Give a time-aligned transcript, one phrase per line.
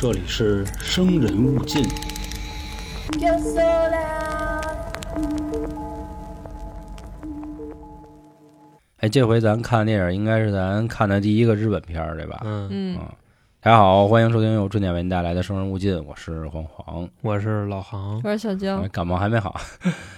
[0.00, 1.84] 这里是生人勿近。
[8.98, 12.40] 哎，这回咱看电影应该是咱看的第一个日本片儿，对吧？
[12.44, 12.98] 嗯，嗯，
[13.60, 19.60] 大家好，欢迎收听由春点为您带来的《生人勿近》，我是黄黄，我是老航，我是小江，感冒还没好。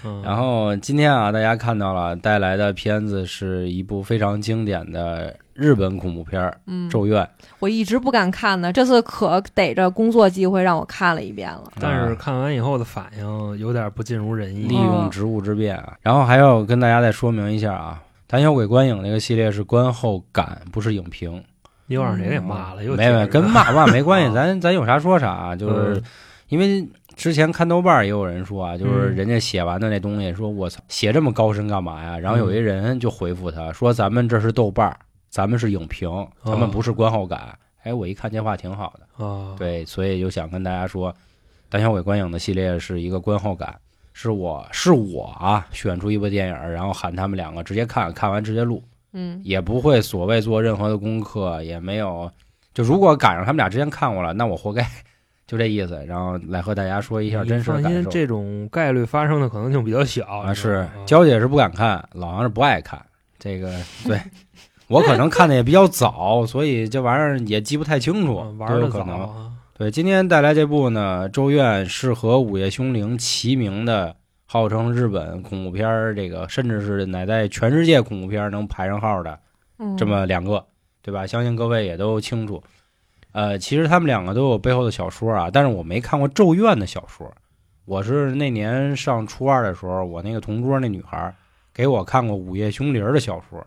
[0.04, 7.25] 嗯， 然后今天啊，大家看到了带来的片子是一部非常经典的日本恐怖片嗯《咒怨》。
[7.61, 11.64] 我一直不敢看呢，这次可逮着工作机会让我看了一遍了。
[11.81, 14.75] 但是看完以后的反应有点不尽如人意利。
[14.75, 15.96] 用职务之便啊。
[16.03, 21.43] 然后还要跟大家再说明一下啊，胆小鬼观影那个系列是观后感，不是影评。
[21.94, 22.85] 又让谁给骂了？
[22.85, 26.03] 又没没跟骂骂没关系，啊 咱咱有啥说啥，就是嗯
[26.48, 32.19] 因为之前看豆瓣儿也有人说啊，就是嗯人家写完的那东西，说我操，写这么高深干嘛呀？
[32.19, 34.97] 然后有一人就回复他说，咱们这是豆瓣儿，
[35.28, 36.08] 咱们是影评，
[36.45, 37.56] 咱们不是观后感。
[37.83, 41.15] 哎，我一看这话挺好的，啊，对，所以就想跟大家说，
[41.69, 43.75] 胆小鬼观影的系列是一个观后感。
[44.12, 52.30] 是我是我啊，选出一部电影，然后喊他们两个直接看看完直接录，嗯，也不会所谓做任何的功课，也没有。
[52.72, 54.86] 就如果赶上他们俩之前看过了，那我活该，
[55.47, 56.05] 就这意思。
[56.06, 58.11] 然后来和大家说一下真实的放心，感受。
[58.11, 63.05] 这种概率发生的可能性比较小啊，是娇姐是不敢看，老杨是不爱看。
[63.38, 64.20] 这个对
[64.86, 69.20] 我可能看的也比较早，所以这玩意儿也记不太清楚啊，玩都有的早可能。
[69.20, 74.14] 啊，对，今天带来这部呢，《咒怨》是和《午夜凶铃》齐名的，
[74.53, 79.39] 号称日本恐怖片儿，这个甚至是乃在全世界恐怖片儿能排上号的
[79.79, 80.67] 嗯这么两个，
[81.03, 81.25] 对吧？
[81.25, 82.61] 相信各位也都清楚。
[83.31, 87.33] 呃，其实他们两个都有背后的小说啊，但是我没看过《咒怨》的小说。
[87.84, 91.33] 我是那年上初二的时候，我那个同桌那女孩
[91.73, 93.65] 给我看过《午夜凶铃》的小说。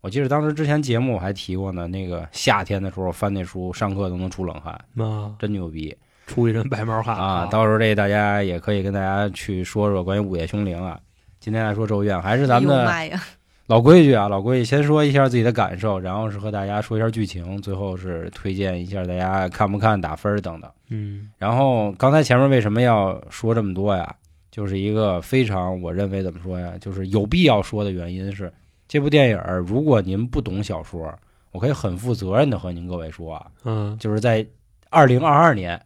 [0.00, 5.96] 我记得当时之前节目我还提过呢，那个夏天的时候翻那书，上课都能出冷汗，啊，真牛逼
[6.30, 7.48] 出一身白毛汗啊！
[7.50, 10.98] 到时候这大家也可以跟大家去说说关于《午夜凶铃》啊。
[11.40, 13.18] 今天来说《咒怨》，还是咱们的
[13.66, 20.70] 老规矩啊，老规矩，先说一下自己的感受，然后是和大家说一下剧情，最后是推荐一下大家看不看、打分等等。
[20.88, 24.14] 嗯然后刚才前面为什么要说这么多呀？
[24.52, 28.52] 就是一个非常我认为怎么说呀，就是有必要说的原因是，
[28.86, 31.12] 这部电影儿如果您不懂小说，
[31.50, 34.46] 我可以很负责任的和您各位说啊，嗯就是在
[34.90, 35.80] 二零二二年，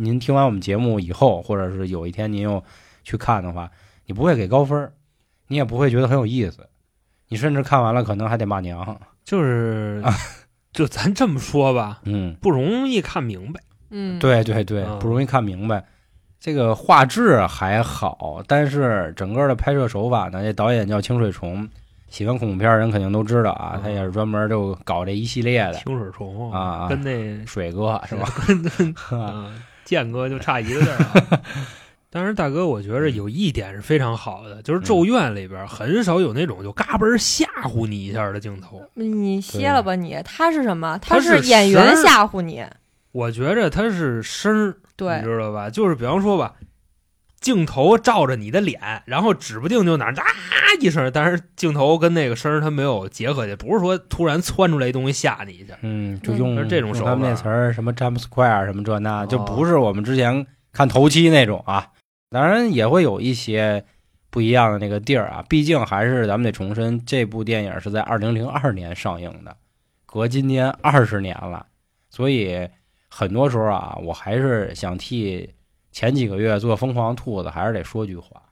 [0.00, 2.62] 您听完我们节目以后，或者是有一天您又
[3.02, 3.68] 去看的话，
[4.06, 4.92] 你不会给高分，
[5.48, 6.68] 你也不会觉得很有意思，
[7.28, 9.00] 你甚至看完了可能还得骂娘。
[9.24, 10.14] 就是啊，
[10.72, 13.60] 就咱这么说吧，嗯，不容易看明白。
[13.90, 15.84] 嗯，，对对对，嗯不容易看明白。
[16.38, 21.68] 这个画质还好，但是整个的拍摄手法呢，这导演叫清水虫，
[22.08, 25.74] 喜欢恐怖片的人肯定都知道啊，嗯他也是专门就搞这一系列的。
[25.74, 28.28] 清水虫啊啊跟那水哥是吧？
[28.46, 29.52] 跟 啊，
[29.88, 31.40] 剑哥就差一个字儿啊。
[32.10, 38.82] 但是大哥，我觉着有一点是非常好的，就是《咒怨》里边很少有那种就嘎嘣儿吓唬你一下的镜头。
[38.92, 40.98] 你歇了吧你，他是什么？
[41.00, 42.62] 他是是演员吓唬你，
[43.12, 45.70] 我觉着他是声儿，你，知道吧？
[45.70, 46.54] 就是比方说吧，
[47.40, 50.24] 镜头照着你的脸，然后指不定就哪儿啊
[50.80, 55.76] 一声，但是镜头跟那个声儿它没有结合起来，不是说突然窜出来一东西吓你一下。
[55.82, 61.92] 嗯，就嗯用是这种手法他们那词儿，什么 jump square 什么这那，就哦不是我们之前看头七那种啊。
[62.30, 63.84] 当然也会有一些
[64.30, 69.56] 不一样的那个地儿啊，毕竟还是咱们得重申，这部电影是在二零零二年上映的，
[70.04, 71.64] 隔今年二十年了，
[72.10, 72.68] 所以
[73.08, 75.48] 很多时候啊，我还是想替
[75.92, 78.42] 前几个月做疯狂兔子，还是得说句话，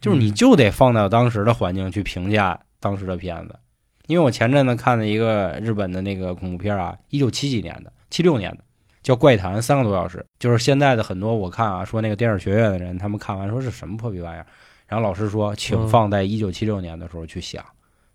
[0.00, 3.58] 就是你嗯就得放到当时的环境去评价当时的片子。
[4.06, 8.58] 因为我前阵子看了一个日本的那个恐怖片啊，一九七几年的，七六年的，
[9.02, 10.24] 叫《怪谈》，三个多小时。
[10.38, 14.46] 就是现在的很多我看啊，说那个电影学院的人，他们看完说是什么破逼玩意儿，
[14.86, 17.64] 然后老师说，请嗯放在一九七六年的时候去想，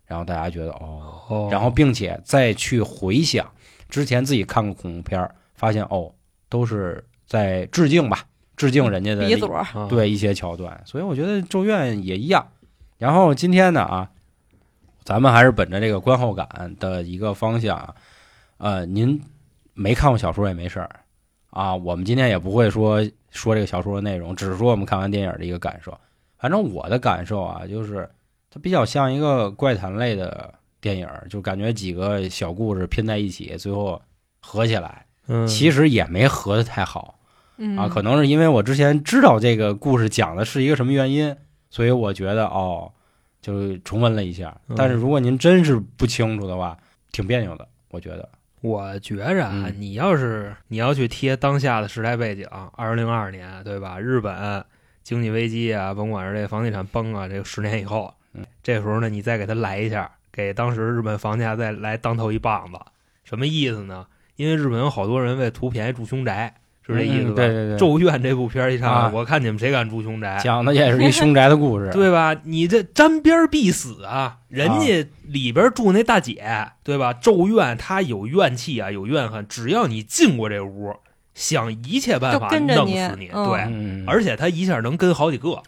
[0.06, 3.46] 然后大家觉得哦，哦然后并且再去回想
[3.90, 6.10] 之前自己看过恐怖片儿，发现哦，
[6.48, 8.24] 都是在致敬吧，
[8.62, 9.50] 致敬人家的鼻祖
[9.88, 12.46] 对一些桥段，所以我觉得《咒怨》也一样。
[12.96, 14.08] 然后今天呢啊，
[15.02, 17.92] 咱们还是本着这个观后感的一个方向啊，
[18.58, 19.20] 呃，您
[19.74, 20.88] 没看过小说也没事儿
[21.50, 25.98] 啊，我们今天也不会说说这个小说的内容，只是说我们看完电影的一个感受。
[26.38, 28.08] 反正我的感受啊，就是
[28.48, 34.00] 它比较像一个怪谈类的电影，就感觉几个小故事拼在一起，最后
[34.40, 37.18] 合起来，嗯，其实也没合的太好。
[37.64, 41.36] 嗯啊，可能是因为我之前知道这个故事讲的是一个什么原因，
[41.70, 42.90] 所以我觉得哦，
[43.40, 44.60] 就重温了一下。
[44.66, 46.76] 嗯但是如果您真是不清楚的话，
[47.12, 48.28] 挺别扭的，我觉得。
[48.62, 53.98] 我觉着啊，嗯你要是你要去贴当下的时代背景，二零零二年，对吧？
[53.98, 54.64] 日本
[55.04, 62.78] 经济危机啊，甭管是这房地产崩啊，这个十年以后，嗯这时候呢，你再给他来一下，给当时日本房价再来当头一棒子，
[63.24, 64.06] 什么意思呢？
[64.36, 66.54] 因为日本有好多人为图便宜住凶宅，
[66.86, 67.32] 是这意思吧？
[67.32, 70.38] 嗯对对对咒怨》这部片一上来，啊我看你们谁敢住凶宅？
[70.42, 72.34] 讲的也是一凶宅的故事， 对吧？
[72.44, 74.38] 你这沾边必死啊！
[74.48, 76.42] 人家里边住那大姐，
[76.82, 77.12] 对吧？
[77.12, 80.94] 咒怨她有怨气啊，有怨恨，只要你进过这屋，
[81.34, 83.30] 想一切办法弄死你。
[83.32, 85.62] 嗯对，嗯，而且她一下能跟好几个。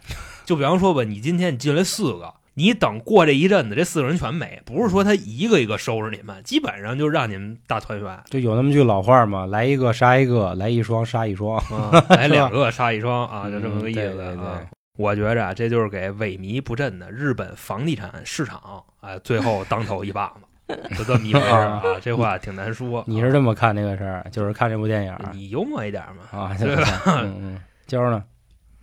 [0.45, 8.21] 就比方说吧，你今天你进来四个，你等过这一阵子，这四个人全没，不是说他一个一个收拾你们，基本上就让你们大团圆。
[8.31, 11.59] 就有那么句老话嘛，来一个杀一个，来一双杀一双。
[11.59, 14.63] 啊， 来两个杀一双啊，就这么个意思嗯对对对啊。
[14.97, 20.33] 我觉着啊，这就是给萎靡不振的日本房地产市场啊，最后当头一棒
[20.69, 21.83] 子，就这么一回事儿 啊。
[22.01, 23.03] 这话挺难说。
[23.09, 24.25] 你是这么看这个事儿？
[24.31, 26.39] 就是看这部电影你幽默一点嘛？
[26.39, 26.55] 啊？
[26.61, 26.85] 对吧？
[27.07, 28.23] 嗯嗯，娇儿呢？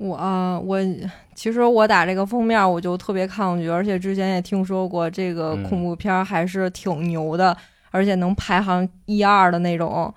[0.01, 0.80] 我啊我
[1.36, 7.56] 其实我打这个封面我就特别抗拒，而且之前也听说过这个嗯恐怖片儿还是挺牛的，
[7.92, 10.13] 而且能排行一二的那种。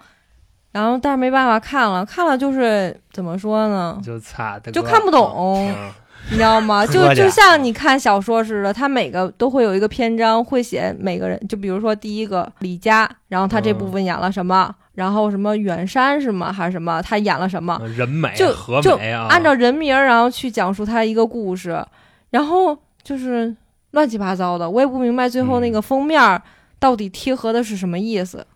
[0.73, 5.69] 然后但是没办法看了，看了就是怎么说呢，就差就看不懂。
[5.69, 5.93] 嗯
[6.31, 6.85] 你知道吗？
[6.89, 11.39] 就就像你看小说似的，它每个都会有一个篇章，会写每个人。
[11.47, 16.53] 就比如说第一个李佳，然后他这部分演了什么，然后什么远山是吗？
[16.53, 17.03] 还是什么？
[17.03, 17.79] 他演了什么？
[17.97, 21.85] 人美就就和美啊，按照人名儿，然后去讲述他一个故事，
[22.31, 23.55] 然后就是
[23.91, 26.41] 乱七八糟的，我也不明白最后那个封面儿
[26.79, 28.47] 到底贴合的是什么意思。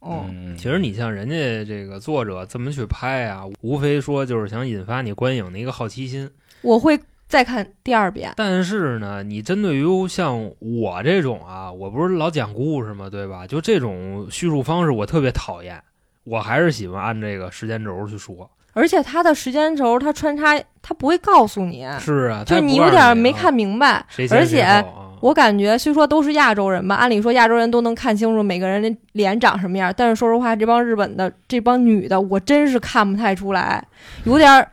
[0.00, 6.30] 哦，嗯，其实你像人家这个作者这么去拍啊，无非说就是想引发你观影的一个好奇心。
[6.62, 8.32] 我会再看第二遍。
[8.36, 13.46] 但是呢，你针对于像我这种啊，我不是老讲故事嘛，对吧？
[13.46, 15.82] 就这种叙述方式，我特别讨厌。
[16.26, 18.50] 我还是喜欢按这个时间轴去说。
[18.74, 24.04] 而且它的时间轴，它穿插，它不会告诉你，是啊，就你有点没看明白。
[24.30, 24.84] 而且啊
[25.20, 33.82] 我感觉虽说都是亚洲人吧，按理说亚洲人都能看清楚每个人的脸长什么样，但是说实话，这帮日本的这帮女的，我真是看不太出来，
[34.24, 34.68] 有点儿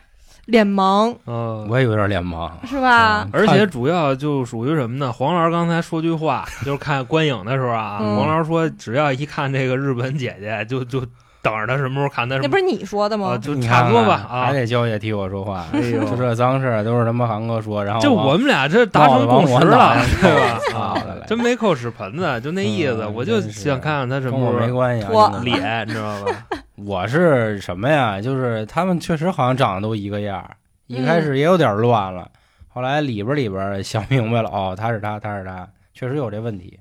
[0.47, 2.51] 脸盲，嗯，我也有点脸盲。
[2.67, 3.25] 是吧？
[3.31, 5.13] 而且主要就属于什么呢？
[5.13, 11.05] 黄老师刚才说句话，就是看观影的时候啊，嗯黄老师说，只要一看这个日本姐姐，就就
[11.43, 13.37] 等着他什么时候看他什么那不是你说的啊，吗？
[13.37, 14.53] 就你差不多吧还。
[14.53, 15.65] 得娇姐替我说话。
[15.73, 20.97] 哎呦就这脏事儿都是他妈韩哥说，然后就我们俩这达成共识了，对吧？
[21.27, 23.03] 真没扣屎盆子，就那意思。
[23.03, 25.41] 嗯我就想看看他什么时候没关系啊。
[25.43, 26.31] 脸，你知道吧？
[26.75, 28.21] 我是什么呀？
[28.21, 30.55] 就是他们确实好像长得都一个样儿，
[30.87, 32.27] 一嗯开始也有点乱了，
[32.69, 36.79] 后来里边里边想明白了，哦，他是他，他是他，确实有这问题。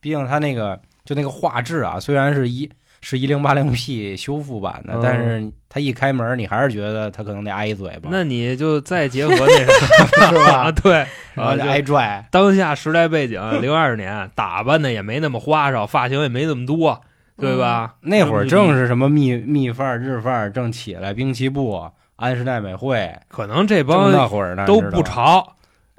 [0.00, 2.68] 毕竟他那个就那个画质啊，虽然是一
[3.00, 10.64] 是一零八零 P 修复版的，嗯但是他一开门，你还是觉得他可能得挨一嘴巴，那你就再结合那什 是么啊？
[10.64, 10.72] 吧？
[10.72, 17.00] 对， 然后就啊挨拽，当下时代背景，零二年打扮的也没那么花哨，发型也没那么多，
[17.36, 17.94] 对吧？
[18.02, 25.54] 那会儿正是什么蜜蜜范儿、日范儿正起来，兵器部、安室奈美惠，可能这帮那会儿呢，都不潮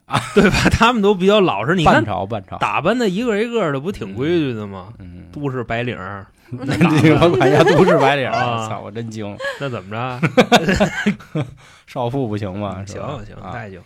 [0.06, 0.69] 啊，对吧？
[0.69, 1.74] 他们都比较老实。
[1.74, 4.89] 你半看朝半朝，打扮的一个一个的，不挺规矩的吗？
[5.00, 9.37] 嗯，都市白领儿，那你我管家都是白领儿，我操，我真惊。
[9.59, 11.45] 那怎么着？
[11.87, 12.83] 少妇不行吗？
[12.85, 13.80] 行行，那就。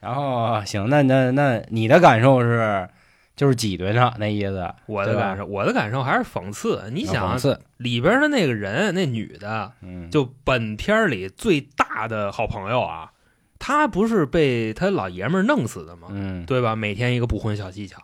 [0.00, 2.88] 然后行，那那那你的感受是，
[3.36, 4.68] 就是挤兑他那意思。
[4.86, 6.90] 我的感受，我的感受还是讽刺。
[6.92, 7.36] 你想，
[7.76, 9.72] 里边的那个人，那女的，
[10.10, 13.12] 就本片里最大的好朋友啊，
[13.58, 16.08] 她不是被他老爷们儿弄死的吗？
[16.46, 16.74] 对吧？
[16.74, 18.00] 每天一个不婚小技巧。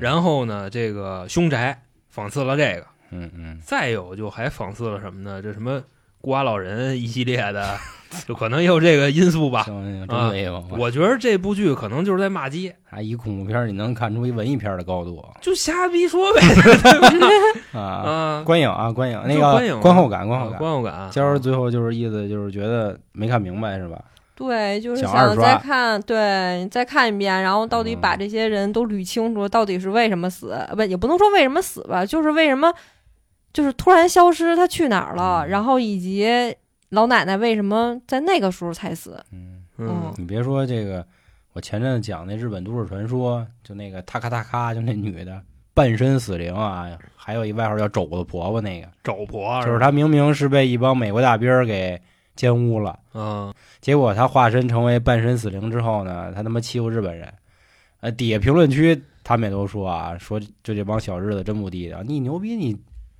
[0.00, 1.82] 然后呢，这个凶宅
[2.12, 5.40] 讽刺了这个，嗯嗯再有就还讽刺了什么呢？
[5.42, 5.82] 这什么
[6.20, 7.76] 孤寡老人一系列的，
[8.26, 9.62] 就可能也有这个因素吧。
[9.62, 10.62] 行行，啊真没有。
[10.70, 17.80] 我觉得这部剧可能就是在骂街，啊一恐怖片，你能看出一文艺片的高度就瞎逼说呗，对不对？
[17.80, 17.80] 啊！
[17.80, 20.58] 啊，观影啊，观影，那个观影啊观后感，观后啊感。
[20.58, 21.08] 观后感。
[21.10, 24.02] 今儿最后就是意思就是觉得没看明白是吧？
[24.34, 30.52] 对，就是想再看，对，再看一遍，然后到底把嗯这些人都捋清楚，到底是为什么死？
[30.52, 32.72] 呃不，也不能说为什么死吧，就是为什么，
[33.58, 35.40] 就是突然消失，他去哪儿了？
[35.44, 36.28] 嗯然后以及
[36.90, 39.20] 老奶奶为什么在那个时候才死？
[39.32, 41.04] 嗯，嗯，你别说这个，
[41.54, 45.42] 我前阵子讲那日本都市传说，就那个塔卡塔卡，就那女的
[45.74, 52.00] 半身死灵啊，还有一外号叫肘子婆婆，那个肘婆就是她明明是被一帮美国大兵儿给
[52.36, 52.96] 奸污了。
[53.12, 57.28] 嗯，结果她化身成为半身死灵之后呢，她他妈欺负日本人。
[57.98, 62.76] 呃，底下评论区他们也都说啊，说就这帮小日子真不地道，你牛逼你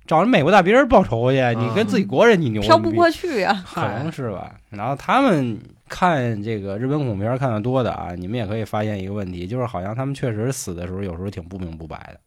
[0.09, 3.63] 找人美国大兵报仇去，你跟自己国人你牛飘不逼过去啊。
[3.63, 4.55] 可能是吧。
[4.71, 5.55] 然后他们
[5.87, 12.19] 看这个日本恐怖片看的多的啊，你们也可以发现一个问题，就是好像他们确实死的时候有时候挺不明不白的，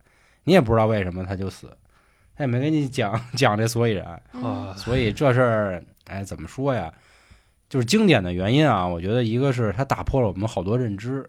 [0.45, 1.77] 你也不知道为什么他就死，
[2.37, 4.07] 他也没跟你讲讲这所以然。
[4.41, 6.89] 啊，所以这事儿，哎，怎么说呀？
[7.69, 11.29] 就是经典的原因啊，我觉得一个是它打破了我们好多认知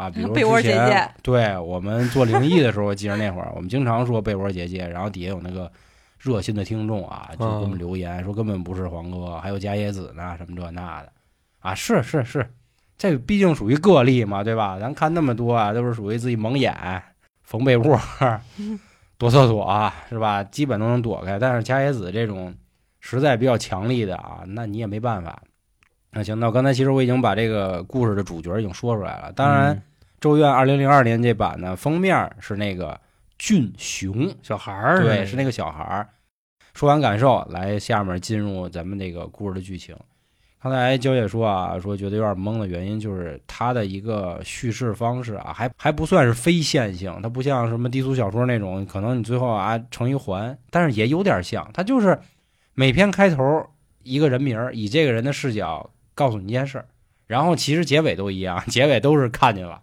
[0.00, 5.70] 啊，比如 被窝之前姐姐对我们做灵异的时候，我 记得那会儿我们经常说被窝结界，然后底下有那个
[6.18, 11.12] 热心的听众啊，就给我们留言说根本不是黄哥，还有加野子呢，什么这那的
[11.60, 12.50] 啊，是是是，
[12.96, 14.78] 这毕竟属于个例嘛，对吧？
[14.78, 16.74] 咱看那么多啊，都是属于自己蒙眼、
[17.42, 18.00] 缝被窝、
[19.18, 20.42] 躲厕所、啊，是吧？
[20.44, 21.38] 基本都能躲开。
[21.38, 22.54] 但是加野子这种
[23.00, 25.42] 实在比较强力的啊，那你也没办法。
[26.12, 29.30] 那行，那我刚才其实我已经把这个故事的主角已经说出来了。
[29.32, 29.82] 当然，嗯
[30.20, 33.00] 咒怨》二零零二年这版呢，封面是那个
[33.38, 36.08] 俊雄，小孩儿对，是那个小孩儿。
[36.74, 39.96] 说完感受，来下面进入咱们这个故事的剧情。
[40.62, 52.20] 刚才娇姐说啊，说觉得有点懵的原因就是它的一个叙事方式啊，还还不算是非线性，它不像什么低俗小说那种，可能你最后啊成一环，但是也有点像，它就是
[52.74, 53.66] 每篇开头
[54.02, 56.84] 一个人名儿，以这个人的视角告诉你一件事儿，
[57.26, 59.80] 然后其实结尾都一样，结尾都是看见了，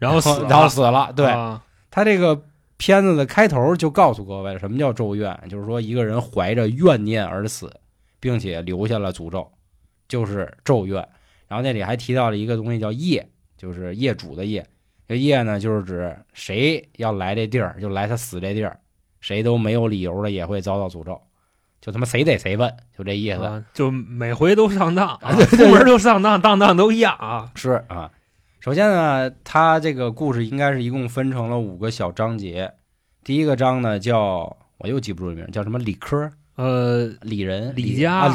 [0.00, 2.42] 然后死了，然后死了，对，啊他这个
[2.76, 7.72] 片子的开头就告诉各位了，什么叫咒怨，就是说一个人怀着怨念而死，
[8.18, 9.48] 并且留下了诅咒，
[10.08, 10.96] 就是咒怨。
[11.46, 14.66] 然后那里还提到了一个东西叫业，就是业主的业。
[15.08, 18.78] 这业呢，就是指谁要来这地儿，就来他死这地儿，
[19.20, 21.20] 谁都没有理由的也会遭到诅咒，
[21.82, 23.42] 就他妈谁逮谁问，就这意思。
[23.42, 27.50] 啊就每回都上当， 啊出门就上当，当当都一样啊。
[27.56, 28.08] 是啊，
[28.60, 32.70] 首先呢，它这个故事应该是一共分成了五个小章节。
[33.24, 38.34] 第一个章呢叫我又记不住名，叫什么李科、呃，李仁、李佳啊，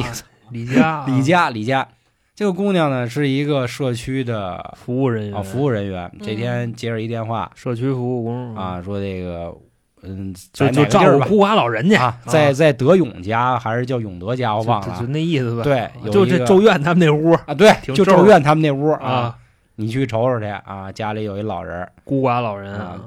[0.52, 1.88] 李李佳，李佳、 李佳。
[2.34, 5.36] 这个姑娘呢是一个社区的服务人员。
[5.36, 6.12] 啊服务人员。
[6.24, 7.52] 这天接着一电话。
[7.54, 9.56] 社区服务工啊，说这个
[10.02, 11.94] 嗯，就就照顾孤寡老人去。
[11.94, 14.88] 啊，在在德永家还是叫永德家，我忘了。
[14.88, 15.12] 啊就就。
[15.12, 15.62] 那意思吧。
[15.62, 17.34] 对，有就这咒怨他们那屋。
[17.46, 19.38] 啊，对，就咒怨他们那屋啊，，
[19.76, 21.88] 你去瞅瞅去啊，家里有一老人。
[22.04, 23.02] 孤寡老人啊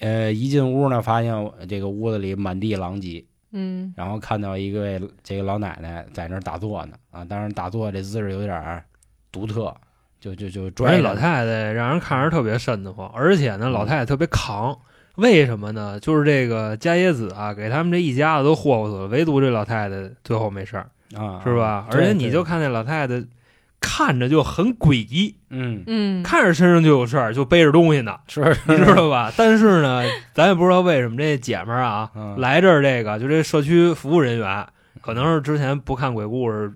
[0.00, 1.34] 呃，一进屋呢，发现
[1.68, 8.84] 这个屋子里满地狼藉，嗯，然后看到一位这个老奶奶在那儿打坐呢，啊，当然打坐这姿势有点儿
[9.32, 9.74] 独特，
[10.20, 14.78] 就就就而拽老太太让人看着特别瘆得慌，而且呢，老太太特别扛。
[15.16, 15.98] 为什么呢？
[15.98, 21.88] 就是这个伽椰子啊，给他们这一家子都霍霍死了，唯独这老太太最后没事儿，啊，是吧？
[21.90, 23.20] 而且你就看那老太太，
[23.80, 29.32] 看着就很诡异，嗯嗯，看着身上就有事儿，就背着东西呢，是你知道吧？
[29.36, 30.02] 但是呢，
[30.34, 34.66] 咱也不知道为什么这姐们儿啊，嗯来这儿这个就这社区服务人员，
[35.00, 36.72] 可能是之前不看鬼故事，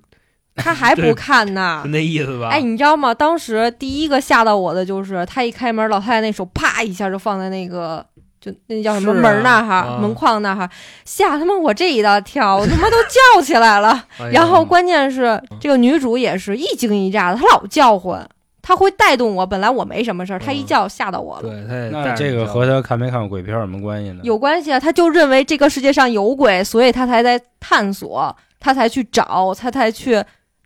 [0.57, 1.91] 他还不看呢就。
[1.91, 2.49] 那意思吧？
[2.51, 3.13] 哎，你知道吗？
[3.13, 8.07] 当时第一个吓到我的就是他一开门，老太太那手啪一下就放在那个。
[8.43, 10.69] 就那叫什么门那哈、啊门框那哈，
[11.05, 13.91] 吓他妈我这一大跳，我他妈都叫起来了。
[14.19, 18.29] 哎然后关键是这个女主也是一惊一乍的，她老叫唤，
[18.61, 19.47] 她会带动我。
[19.47, 21.43] 本来我没什么事儿，她一嗯叫吓到我了。
[21.43, 24.19] 对，她这个和她看没看过鬼片有什么关系呢？
[24.25, 30.21] 有关系啊，她就认为这个世界上有鬼，所以她才在探索，她才去找，她才去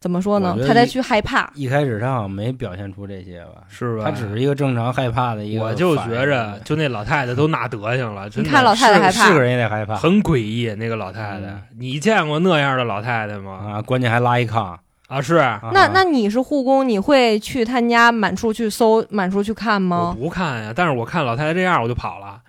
[0.07, 0.63] 怎么说呢我觉？
[0.63, 1.51] 得她才去害怕。
[1.55, 4.05] 一开始他好像没表现出这些吧，是吧？
[4.05, 5.75] 他只是一个正常害怕的一个我。
[5.75, 10.73] 就觉着，就那老太太都那德行了，你看老太太害怕是是个人也得害怕很诡异。
[10.77, 13.73] 那个老太太嗯，你见过那样的老太太吗？
[13.75, 14.77] 啊，关键还拉一炕。
[15.09, 20.17] 啊，是啊那那你是护工，你会去他家满处去搜，满处去看我吗？
[20.17, 22.41] 不看呀，但是我看老太太这样我就跑了，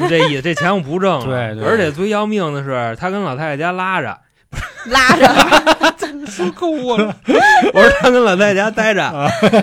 [0.00, 0.42] 就这意思。
[0.42, 1.24] 这钱我不挣了。
[1.54, 4.16] 对对而且最要命的是，他跟老太太家拉着，
[4.86, 5.26] 拉着，
[6.26, 7.14] 说够我了。
[7.72, 9.02] 我说他跟老太太家待着，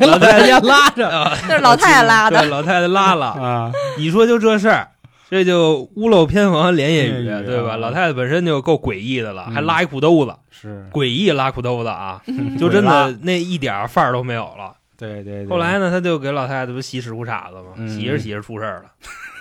[0.08, 2.46] 老太太家拉着，啊 那是老太太拉对，的。
[2.48, 3.28] 老太太拉了。
[3.28, 4.88] 啊，你说就这事儿，
[5.30, 7.74] 这就屋漏偏逢连夜雨，对吧？
[7.74, 9.54] 啊老太太本身就够诡异的了，嗯。
[9.56, 12.22] 还拉一裤兜子，是，诡异拉裤兜子啊，
[12.60, 14.74] 就真的那一点范儿都没有了。
[14.98, 15.48] 对对对。
[15.48, 17.88] 后来呢，他就给老太太不洗屎裤衩子嘛，嗯。
[17.90, 18.92] 洗着洗着出事儿了，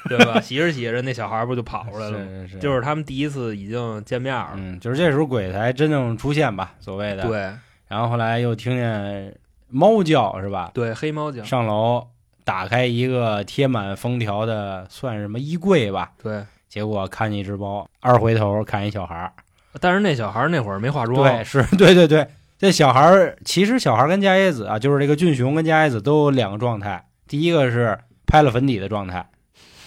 [0.09, 0.41] 对吧？
[0.41, 2.25] 洗着洗着那小孩儿不就跑出来了吗？
[2.25, 7.23] 是是是，就是他们第一次已经见面了，嗯，就是这时候鬼才真正出现吧，所谓的。。
[7.25, 7.51] 对
[7.89, 9.35] 然后后来又听见
[9.69, 10.71] 猫叫，是吧？
[10.73, 12.09] 对，黑猫叫，上楼
[12.45, 16.13] 打开一个贴满封条的，算什么衣柜吧？
[16.23, 16.43] 对。
[16.69, 19.33] 结果看见一只猫，二回头看一小孩儿。
[19.79, 22.27] 但是那小孩儿那会儿没化妆，对，是 对对对。
[22.59, 29.27] 这小孩儿其实小孩儿跟伽椰子啊，就是这个俊雄跟伽椰子都有两个状态，第一个是拍了粉底的状态，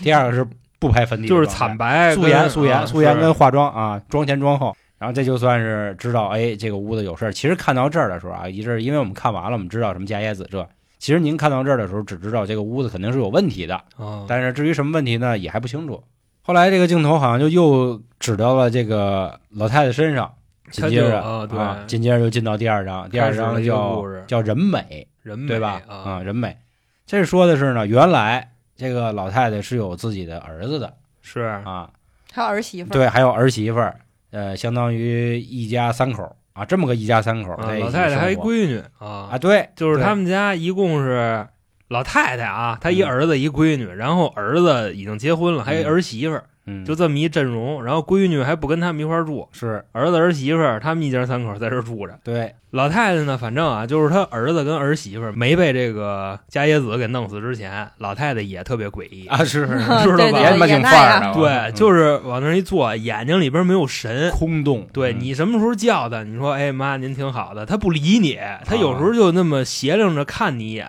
[0.04, 0.46] 第二个是
[0.80, 4.76] 不拍粉底就是惨白素颜素颜素颜跟化妆啊，妆前妆后。
[4.98, 7.32] 然后这就算是知道，哎，这个屋子有事儿。
[7.32, 10.68] 其实看到这儿的时候啊，一阵儿因为我们看完了，我们知道什么加椰子这。
[10.98, 16.02] 其实您看到这儿的时候，只知道这个屋子肯定是有问题的，啊，但是至于什么问题呢，也还不清楚。
[16.42, 20.34] 后来这个镜头好像就又指到了这个老太太身上，
[20.72, 25.82] 紧接着啊对啊，紧接着就进到第二章，第二章叫叫人美，人美对吧？
[25.88, 26.58] 啊，人美，
[27.06, 30.94] 这说的是呢，原来这个老太太是有自己的儿子的。
[31.22, 31.42] 是。
[31.42, 31.90] 啊，
[32.34, 33.96] 还有儿媳妇儿，对，还有儿媳妇儿，
[34.32, 38.84] 呃，相当于一家三口啊，这么个一家三口老太太还一闺女。
[39.00, 41.48] 啊啊，，对，就是他们家一共是
[41.88, 43.08] 老太太啊，她一嗯。
[43.08, 45.88] 儿子一闺女，然后儿子已经结婚了，还有嗯。
[45.88, 46.50] 儿媳妇儿，嗯，
[46.86, 47.84] 就这么一阵容。
[47.84, 52.20] 然后闺女还不跟他们一块儿住，是儿子儿媳妇儿他们一家三口在这儿住着。
[52.24, 59.28] 对，老太太呢，反正啊，就是他儿子跟儿媳妇儿没被这个伽椰子给弄死之前，老太太也特别诡异。
[59.28, 64.32] 啊，是是是 啊知道吧挺范儿的，对，嗯就是往那儿一坐，眼睛里边没有神。
[64.32, 70.88] 空洞，对嗯你什么时候叫他，你说哎妈您挺好的，他不理你，他有时候就那么斜楞着看你一眼，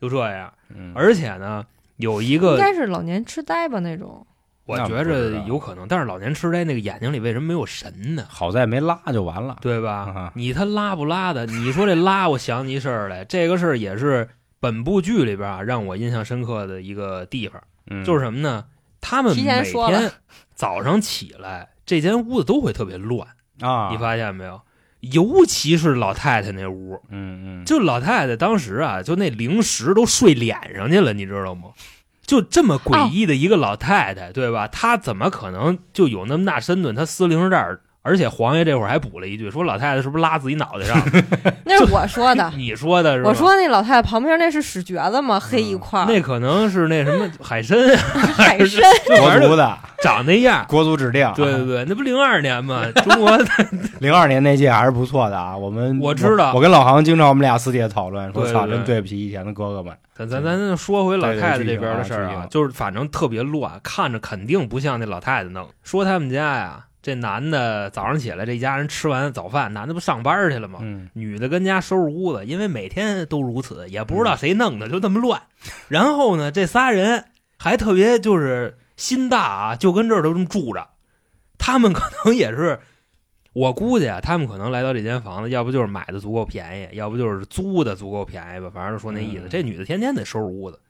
[0.00, 0.52] 就这样。
[0.74, 1.64] 嗯而且呢，
[1.96, 4.24] 有一个应该是老年痴呆吧那种。
[4.76, 8.24] 那我觉着有可能，但是老年痴呆那个眼睛里为什么没有神呢？
[8.28, 9.92] 好在没拉就完了，对吧？
[10.14, 11.46] 啊你他拉不拉的？
[11.46, 14.28] 你说这拉，我想起一事儿来，这个事儿也是
[14.60, 18.64] 本部剧里边啊让我印象深刻的一个地方，嗯就是什么呢？
[19.00, 19.64] 他们每天
[20.54, 23.28] 早上起来，这间屋子都会特别乱，
[23.60, 24.60] 啊，你发现没有？
[25.00, 31.68] 尤其是老太太那屋，嗯嗯，就老太太当时啊，就那零食都睡脸上去了，你知道吗？
[32.28, 34.68] 就这么诡异的一个老太太，对吧？
[34.68, 36.94] 她怎么可能就有那么大身段？
[36.94, 40.98] 她撕零食袋儿，而且黄爷这会儿还补了一句，说老太太是不是拉自己脑袋上？
[41.64, 43.28] 那是我说的， 你说的是吧？
[43.28, 45.38] 我说那老太太旁边那是屎橛子吗？
[45.38, 47.96] 黑一块儿，那可能是那什么 海参啊，
[48.36, 48.80] 海参。
[49.20, 50.64] 国足的长那样。
[50.68, 52.84] 国足指定，对对对，那不零二年吗？
[52.92, 53.38] 中国
[54.00, 65.68] 零二年那届还是不错的啊，我们我知道我跟老航经常我们俩私底下讨论，说操，真对不起以前的哥哥们，咱咱咱说回老太太这边的事儿啊就是反正特别乱，看着肯定不像那老太太弄。
[65.82, 70.80] 说他们家呀，这男的早上起来，这一家人吃完早饭，男的不上班去了吗？
[70.82, 75.42] 嗯女的跟家收拾屋子，因为每天都如此，也不知道谁弄的，就这么乱。
[75.88, 77.26] 然后呢，这仨人
[77.58, 80.88] 还特别就是心大啊，就跟这儿都这么住着。
[81.56, 82.80] 他们可能也是，
[83.52, 88.70] 我估计啊，他们可能来到这间房子，要不就是买的足够便宜，要不就是租的足够便宜吧。
[88.74, 89.44] 反正就说那意思。
[89.44, 90.80] 嗯这女的天天得收拾屋子，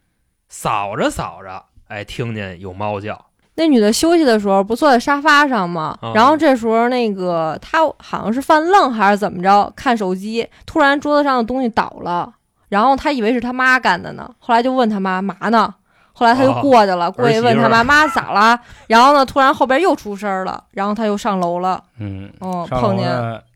[0.49, 3.28] 扫着扫着，哎，听见有猫叫，
[3.59, 5.99] 那女的休息的时候不坐在沙发上吗？
[6.01, 12.33] 啊然后这时候那个她好像是犯愣还是怎么着，看手机，突然桌子上的东西倒了，
[12.68, 15.75] 然后她以为是她妈干的呢，后来就问她妈嘛呢？
[16.12, 18.59] 后来她就哦过去了，过去问她妈妈咋了？
[18.87, 23.09] 然后呢，突然后边又出声了，然后她又上楼了，嗯，哦，碰见，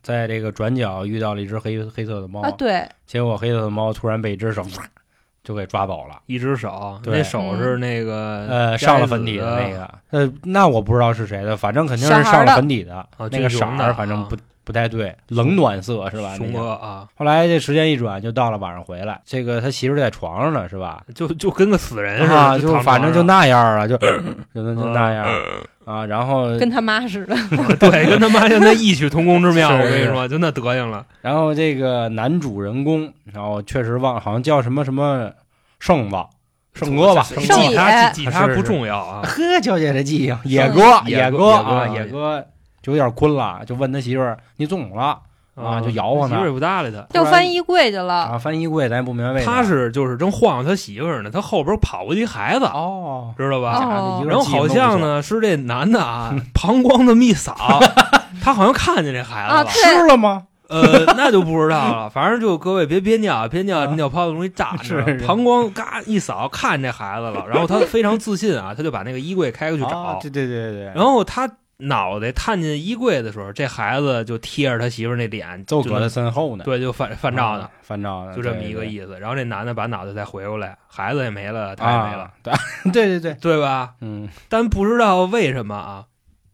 [0.03, 4.63] 在这个转角遇到了一只黑黑色的猫啊，，对，结果黑色的猫突然被一只手
[5.43, 6.21] 就给抓走了。
[6.27, 16.35] 一只手，对那手是那个呃，上了粉底的那个，呃，那我不知道是谁的，反正肯定是上了粉底的，啊那个色儿反正不不太对，冷暖色是吧？
[16.37, 21.03] 熊那个哥啊，后来这时间一转，就到了晚上回来，这个他媳妇在床上呢，是吧？
[21.15, 23.97] 就就跟个死人似的，啊，就反正就那样了，就
[24.55, 26.07] 就那就那样嗯啊。
[26.07, 27.37] 然后跟他妈似的。
[27.81, 29.69] 对，跟他妈现在异曲同工之妙。
[29.75, 31.05] 我跟你说，就那德行了。
[31.21, 35.31] 然后这个男主人公，然后确实忘，好像叫什么什么
[35.81, 36.17] 圣子
[36.75, 39.23] 圣哥吧，记圣哥他记记他不重要啊。
[39.25, 42.47] 呵，纠结这记性，野哥野哥啊，野哥野哥
[42.83, 45.19] 就有点困了，就问他媳妇儿你怎么了
[45.55, 45.81] 啊？
[45.81, 47.03] 就摇晃他媳妇儿也不搭理他。
[47.13, 49.51] 就翻衣柜去了，啊，翻衣柜，咱也不明白为啥。
[49.51, 53.79] 他是就是正晃悠他媳妇儿呢，他后边跑过去一孩子，哦，知道吧？
[53.79, 57.55] 哦然后好像呢是这男的啊， 膀胱这么一扫，
[58.43, 59.61] 他好像看见这孩子了。
[59.61, 60.45] 啊吃了吗？
[60.69, 62.09] 呃，那就不知道了。
[62.11, 64.75] 反正就各位别憋尿，憋尿啊尿泡子容易炸。
[64.83, 70.19] 是是膀胱嘎一扫，看见这孩子了，然后他非常自信啊，他就把那个衣柜开过去啊找。
[70.23, 71.47] 对对对对，然后他
[71.79, 79.19] 脑袋探进衣柜的时候，这孩子就贴着他媳妇那脸，就就搁他身后呢，对，就翻翻照呢啊，，翻照呢，就这么一个思意思。
[79.19, 82.59] 然后这男的把脑袋再回过来，孩子也没了，他也没了，啊，
[82.93, 83.95] 对对对 对， 对吧？
[84.01, 86.05] 嗯但不知道为什么啊，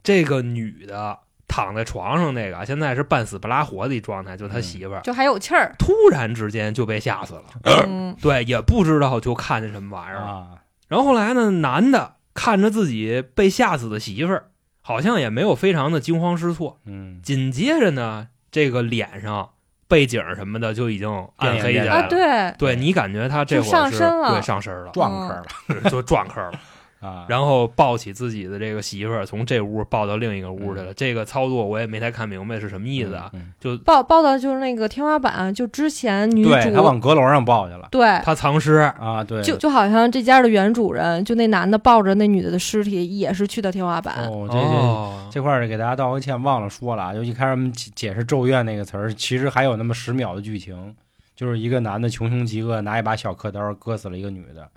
[0.03, 5.01] 这个女的躺在床上那个啊，现在是半死不拉活的一状态，就他媳妇儿。
[5.03, 5.75] 就还有气儿。
[5.79, 7.45] 突然之间就被吓死了，
[7.87, 10.27] 嗯， 对，也不知道就看见什么玩意儿了。
[10.27, 10.49] 啊，
[10.89, 14.51] 然后后来呢，男的看着自己被吓死的媳妇儿，
[14.89, 16.79] 好像也没有非常的惊慌失措。
[16.87, 19.51] 嗯紧接着呢，这个脸上
[19.87, 22.09] 背景什么的就已经暗黑起来啊，了。
[22.09, 25.35] 对，对你感觉他这会儿就上是身了对上身了，撞科
[25.75, 26.59] 了，就撞科了。
[27.01, 30.93] 啊，然后抱起自己的这个媳妇儿，从这屋抱到另一个屋去了。
[30.95, 33.31] 这个操作我也没太看明白是什么意思啊。
[33.35, 44.29] 嗯，就抱抱到就是那个天花板，就之前女对他往阁楼上抱去了对，他藏尸，啊，对，就就好像这家的原主人，就那男的抱着那女的的尸体，也是去的天花板。
[44.29, 50.95] 哦，这这哦，这块儿给大家道个歉，忘了说了啊，就一开始我们解解释“咒怨”那个词儿，其实还有那么十秒的剧情，
[51.37, 54.69] 就是一个男的穷凶极恶，拿一把小刻刀割死了一个女的，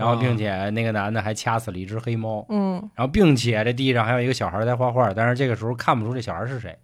[0.00, 6.76] 然后并且那个男的还掐死了一只黑猫，嗯，然后并且这地上还有一个小孩在画画，但是这个时候看不出这小孩是谁，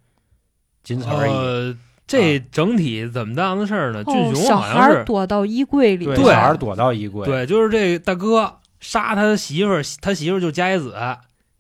[0.85, 1.33] 仅此而已。
[1.33, 1.76] 呃，
[2.07, 4.05] 这整体怎么当的事儿呢？
[4.05, 6.24] 俊哦，雄小孩儿好像是躲到衣柜里，对，对。
[6.26, 10.94] 小孩躲到衣柜，对，就是这大哥杀他媳妇儿，他媳妇儿就加一子，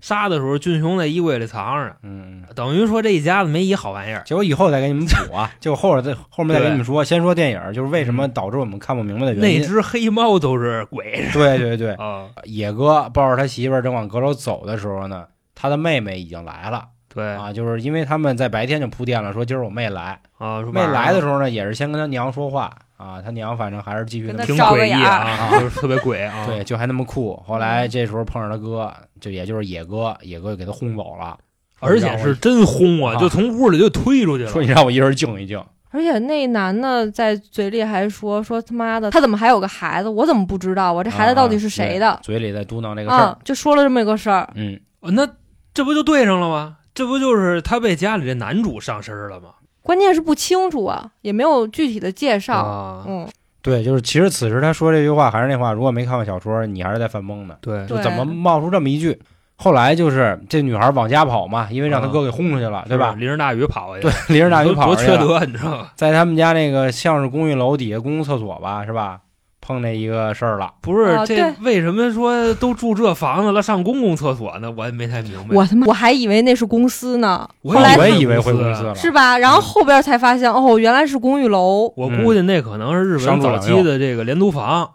[0.06, 4.22] 杀的时候俊雄在衣柜里藏着，嗯，等于说这一家子没一好玩意儿。
[4.24, 9.60] 结果以后再给你们补啊， 结果后边再后面再给你们说，先说电影，就是为什么导致我们看不明白的原因。
[9.60, 11.28] 那只黑猫都是鬼。
[11.32, 15.24] 对对对，啊， 野哥抱着他媳妇儿正往阁楼走的时候呢，
[15.56, 16.84] 他的妹妹已经来了。
[17.12, 17.34] 对。
[17.34, 26.46] 啊，就是因为他们在白天就铺垫了，说今儿我妹来，啊，说妹来的时候候呢，也是先跟他娘说话啊，他娘反正还是继续挺诡异啊， 就是特别鬼啊。
[26.46, 27.36] 对，就还那么酷。
[27.46, 31.36] 后来这时候碰上他哥，就也就是野哥，野哥就给他轰走了，
[31.80, 34.50] 而且是真轰啊，啊就从屋里就推出去了。
[34.50, 35.62] 说你让我一人静一静。
[35.90, 40.08] 而且那男的在嘴里还说说他妈的，他怎么还有个孩子？
[40.08, 41.02] 我怎么不知道我？
[41.02, 42.20] 这孩子到底是谁的啊？
[42.22, 44.50] 嘴里在嘟囔这个事儿啊，，就说了这么一个事儿。
[44.56, 45.26] 嗯，哦那
[45.72, 46.76] 这不就对上了吗？
[46.92, 49.50] 这不就是他被家里这男主上身了吗？
[49.86, 52.56] 关键是不清楚啊，也没有具体的介绍。
[52.56, 53.28] 啊，嗯，
[53.62, 57.54] 对，就是其实此时他说这句话还是那话，如果没看过小说，你还是在犯懵呢。
[57.60, 59.16] 对对就怎么冒出这么一句？
[59.54, 63.14] 后来就是这女孩往家跑嘛，因为让他啊哥给轰出去了，对吧？
[63.16, 65.88] 淋着大雨跑过去，对，淋着大雨跑去多，缺德，你知道吗？
[65.94, 69.20] 在他们家那个像是公寓楼底下公共厕所吧，是吧？
[69.66, 70.70] 碰那一个事儿了。
[70.80, 74.70] 不是这为什么说都住这房子了上公共厕所呢？
[74.76, 75.54] 我也没太明白。
[75.54, 78.52] 我他妈我还以为那是公司呢，我后来我也以为回。
[78.52, 79.36] 公司了，是吧？
[79.38, 81.92] 然后后边才发现，哦，原来是公寓楼。
[81.96, 84.90] 我估计那可能是日本早期的这个廉租房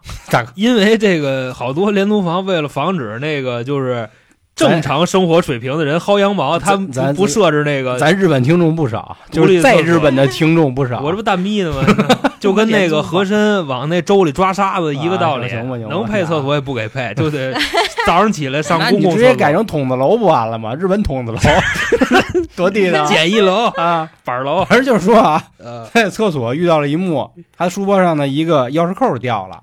[0.54, 4.08] 因为这个好多廉租房为了防止那个就是
[4.54, 7.98] 正常生活水平的人薅羊毛，他不不设置那个。
[7.98, 11.00] 咱日本听众不少，就是在日本的听众不少。
[11.00, 11.82] 我这不蛋逼的吗？
[12.38, 17.54] 就跟那个和珅往那粥里抓沙子一个道理，啊行吧行能配厕所也不给配， 就得
[18.04, 20.74] 早上起来上公共厕所，你直接改成筒子楼不完了吗？
[20.74, 21.38] 日本筒子楼
[22.56, 24.10] 多地道简易楼、啊！
[24.24, 24.64] 板楼。
[24.64, 29.60] 反正就是说啊，呃，在厕所遇到了一幕，他书包上的一个钥匙扣掉了，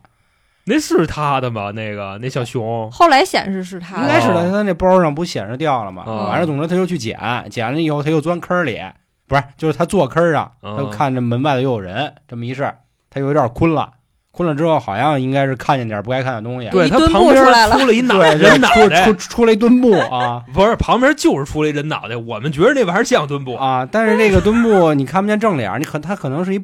[0.70, 1.72] 那是他的吗？
[1.72, 4.50] 那个那小熊后来显示是他的，应该是的。
[4.52, 6.04] 他那包上不显示掉了吗？
[6.06, 8.80] 哦完了，总之他就去捡，捡了以后他又钻坑里，
[9.28, 12.78] 不是，就是他坐坑上，哦他就看着门外头又有人，这么一事儿，
[13.10, 13.94] 他有点困了。
[14.32, 23.86] 困了之后，好像应该是看见点不该看的东西，对他旁边出来了出了一脑袋，人脑袋出，出出了一墩布啊 不是旁边就是出了一人脑袋，我们觉得那玩意儿像墩布，啊！
[23.92, 26.64] 但是那个墩布你看不见正脸，你可他可能是一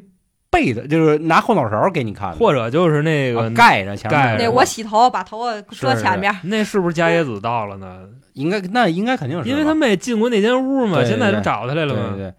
[0.56, 8.00] 背的，就是拿后脑勺给你看的，或者就是那个啊盖着前面盖着那我洗头把头发搁前面，那是不是加野子到了呢？
[8.32, 12.00] 应该那应该肯定是，因为他没进过那间屋嘛，对对现在就找他来了嘛。
[12.08, 12.34] 对对对。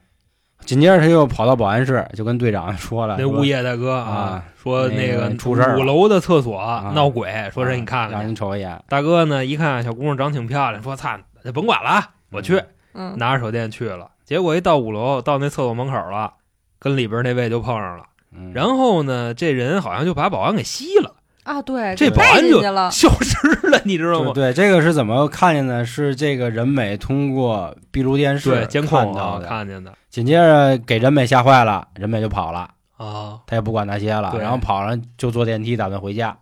[0.65, 8.29] 紧接着他又跑到保安室，就跟队长说了，那物业大哥啊，说那个个出事了五楼的厕所啊闹鬼，说让你看让看。
[8.29, 12.61] 你瞅一眼，大哥呢一看小姑娘长挺漂亮，说操，那甭管了啊，我去，
[12.93, 14.09] 嗯，拿着手电去了。
[14.25, 16.33] 结果一到五楼，到那厕所门口了，
[16.79, 18.03] 跟里边那位就碰上了。
[18.35, 21.13] 嗯然后呢，这人好像就把保安给吸了，
[21.43, 22.61] 啊，对，这保安就
[22.91, 24.31] 消失了，你知道吗？
[24.33, 25.85] 对这个是怎么看见的？
[25.85, 29.47] 是这个人美通过闭路电视对，监控啊看到的。
[29.47, 36.37] 看见的紧接着给人美吓坏了，人美就跑了，啊，他也不管那些了，然后跑上就坐电梯打算回家，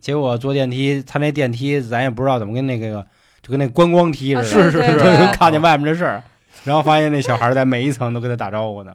[0.00, 3.06] 结果坐电梯，他那电梯咱也不知道怎么跟那个
[3.42, 6.22] 就跟那观光梯似的，是是是看见外面的事儿，
[6.64, 8.94] 然后发现那小孩在每一层都跟他打招呼呢，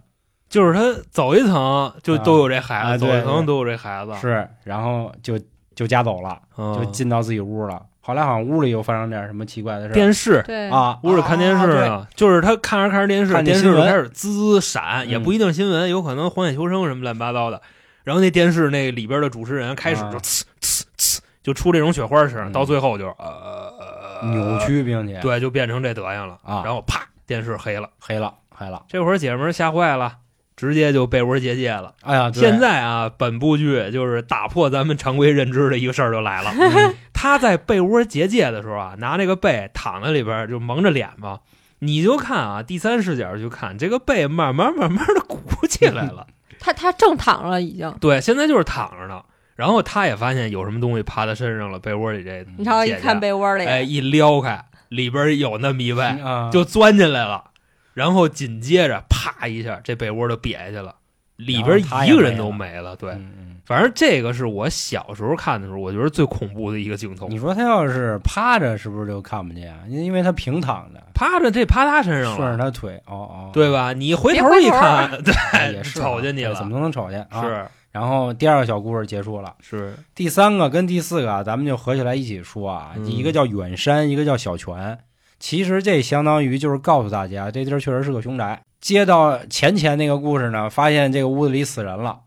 [0.51, 5.39] 就是他走一层就都有这孩啊子，走一层都有这孩子，是，然后就
[5.73, 6.77] 就家走了，嗯。
[6.77, 7.81] 就进到自己屋了。
[8.01, 9.93] 后来好像屋里又发生点什么奇怪的事儿。
[9.93, 10.43] 电视。
[10.45, 17.61] 对，啊，屋里看电视啊呢，就是他看着看着电视，电视就开始滋闪，也嗯不一定新闻，有可能荒野求生什么乱七八糟的。
[18.03, 22.51] 然后那电视那里边的主持人开始就啊呲呲呲，就出这种雪花声，嗯。
[22.51, 23.73] 到最后就呃
[24.21, 25.19] 呃扭，曲，并且。
[25.21, 26.37] 对，就变成这德行了。
[26.43, 26.63] 啊。
[26.65, 28.83] 然后啪，电视黑了，黑了黑了。
[28.89, 30.17] 这会儿姐们儿吓坏了，
[30.55, 31.93] 直接就被窝结界了。
[32.01, 36.51] 哎呀，现在啊，本部剧就是打破咱们常规认知的一个事儿就来了。
[36.57, 36.93] 嗯。
[37.13, 41.39] 他在被窝结界的时候啊，拿那个被躺在里边儿就蒙着脸嘛，
[41.79, 46.25] 你就看啊，第三视角去看这个被慢慢慢慢的鼓起来了。
[46.59, 49.21] 他他正躺了已经，对，现在就是躺着呢。
[49.55, 57.43] 然后他也发现有什么东西趴他身上了，被窝里这你瞧，一看被窝里，哎一撩开，里边有那么一位，啊，就钻进来了，
[57.93, 60.95] 然后紧接着啪一下，这被窝就瘪下去了，
[61.37, 62.95] 里边一个人都没了。
[62.95, 63.17] 对，
[63.65, 67.37] 反正这个是我小时候看的时候，我觉得最恐怖的一个镜头你。
[67.37, 69.79] 说他要是趴着，是不是就看不见啊？
[69.87, 73.93] 因因为他平躺着，趴着这趴他身上了顺着，他腿，哦哦，对吧？
[73.93, 75.09] 你回头一看，
[75.53, 77.41] 哎，对，也是啊瞅见你了，怎么都能瞅见啊？
[77.41, 84.97] 是然后第二个小故事结束了，是，第三个跟第四个啊，咱们就合起来一起说啊，嗯一个叫远山，一个叫小泉。
[85.41, 88.61] 其实这相当于就是告诉大家，这地儿确实是个凶宅。
[88.79, 92.19] 接到前前那个故事呢，发现这个屋子里死人了，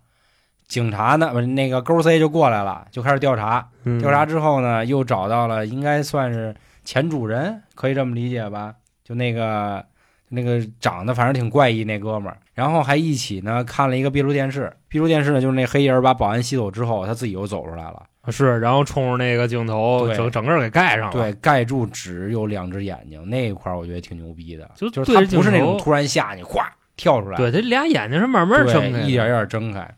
[0.67, 3.69] 警察呢，不是那个勾 C 就过来了，就开始调查。
[3.85, 8.75] 嗯调查之后呢，又找到了应该算是前主人，可以这么理解吧？
[9.05, 9.85] 就那个
[10.31, 14.73] 那个长得反正挺怪异那哥们儿，然后还一起呢看了一个闭路电视。
[14.89, 18.03] 闭路电视呢，就是那黑人把保安吸走之后，他自己又走出来了。
[18.31, 21.13] 是，然后冲着那个镜头对整整个给盖上了。
[21.13, 24.71] 对，盖住只有两只眼睛那一块，儿我觉得挺牛逼的。
[24.75, 29.89] 就就是他对着镜不是那种突然吓你，哗跳出来，对，这俩眼睛是慢慢睁开的，一点一点睁开。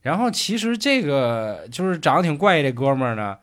[0.00, 3.36] 然后其实这个就是长得挺怪异这哥们儿呢，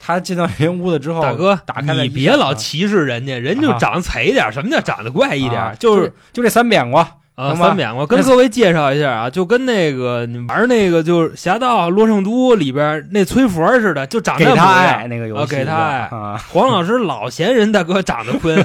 [0.00, 4.52] 他进到人屋子之后，大哥，打开了你别老歧视人家，人就啊长得贼一点。
[4.52, 5.62] 什么叫长得怪一点？
[5.62, 7.66] 啊就是就这三扁瓜，啊，行吧。
[7.68, 15.06] 三扁瓜，跟各位介绍一下啊，就跟那个你玩那个就是《侠盗洛圣都》里边那崔佛似的，就长给那模他爱。
[15.08, 18.56] 那个游戏啊给他爱啊，黄老师老嫌人大哥长得 坤，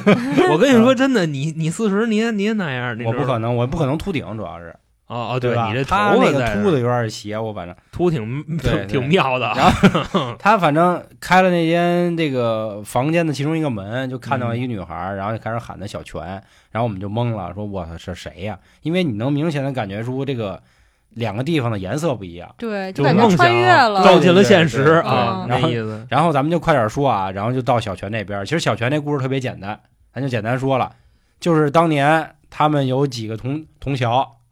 [0.51, 4.75] 我跟你说真的，你你四十你也你也那样，我不可能，我不可能秃顶，主要是
[5.07, 9.53] 哦哦，对吧你这头他那个发在秃的有点邪乎，反正秃挺 挺挺妙的。
[9.55, 16.21] 然后 他反正开了那间这个房间的其中一个门，就看到一个女孩，然后就开始喊她小泉，
[16.71, 18.59] 然后我们就懵了，说我操是谁呀？
[18.81, 20.61] 因为你能明显的感觉出这个
[21.11, 22.53] 两个地方的颜色不一样。
[22.57, 24.03] 对，就感觉梦想穿越了。
[24.03, 26.05] 照进了现实啊，那然后意思。
[26.09, 28.43] 然后咱们就快点说啊，然后就到小泉那边。
[28.45, 29.79] 其实小泉那故事特别简单，
[30.13, 30.91] 咱就简单说了，
[31.39, 34.05] 就是当年他们有几个同同学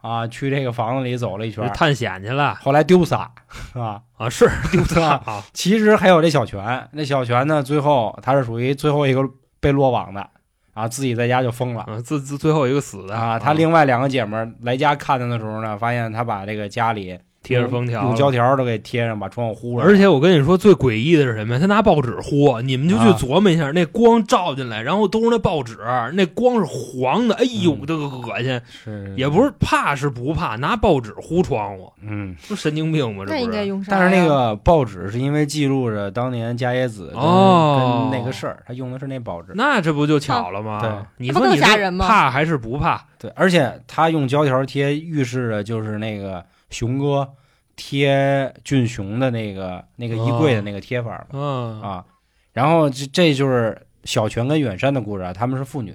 [0.05, 3.31] 啊，去这个房子里走了一圈，探险去了后来丢仨
[3.73, 4.01] 啊。
[4.17, 9.21] 啊，是丢仨啊，其实还有这小泉，那小泉呢，最后他是属于最后一个
[9.59, 10.29] 被落网的
[10.73, 13.39] 啊，自己在家就疯了啊，自自最后一个死的啊。
[13.39, 21.59] 他另外两个姐们儿来家看他的时候呢，发现他把这个家里贴着封条用胶条都给贴上，把窗户糊上，而且我跟你说，最诡异的是什么呀？
[21.59, 25.77] 他拿报纸糊，你们就去啊琢磨一下，那光照进来，然后都是那报纸，
[26.13, 28.59] 那光是黄的，哎呦，嗯这个恶心！
[28.67, 32.35] 是也不是怕是不怕，拿报纸糊窗户，嗯。
[32.47, 33.23] 不神经病吗？
[33.27, 33.51] 这不是？
[33.51, 33.99] 该用啥呀？
[33.99, 39.51] 但是那个报纸是因为记录着当年伽椰子跟,、哦跟那个事儿，他用的是那报纸。
[39.55, 40.79] 那这不就巧了吗？
[40.81, 43.05] 对你说你是吓人吗怕还是不怕？
[43.19, 47.33] 对，而且他用胶条贴，预示着就是那个熊哥
[47.75, 52.05] 贴俊雄的那个那个衣柜的那个贴法啊，
[52.53, 55.93] 然后这这就是小泉跟远山的故事啊，他们是父女，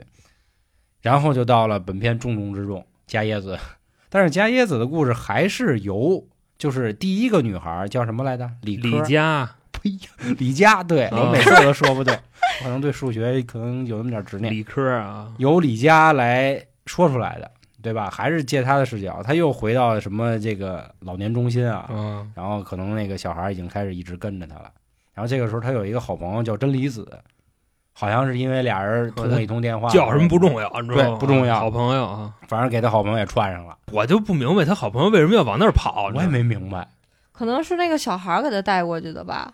[1.00, 3.59] 然后就到了本片重中之重伽椰子，
[4.09, 6.26] 但是伽椰子的故事还是由
[6.59, 8.50] 就是第一个女孩叫什么来着？
[8.62, 9.90] 李李佳，呸
[10.38, 11.18] 李佳，对啊。
[11.18, 17.50] 我每次都说不对，我 可能对数学可能有那么点执念，理科啊，由李佳来说出来的，
[17.83, 18.11] 对吧？
[18.11, 24.71] 还是借他的视角，他又回到什么这个老年中心啊，嗯然后可能那个小孩已经开始一直跟着他了。
[25.14, 27.07] 然后这个时候他有一个好朋友叫真理子，
[27.93, 31.19] 好像是因为俩人通了一通电话，叫什么不重要，你知道吗？
[31.19, 33.77] 对不重要好朋友啊，反正给他好朋友也串上了。
[33.93, 36.11] 我就不明白他好朋友为什么要往那儿跑。
[36.14, 36.87] 我也没明白
[37.33, 39.53] 可能是那个小孩给他带过去的吧。